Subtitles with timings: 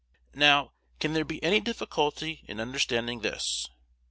[0.33, 3.67] Now, can there be any difficulty in understanding this?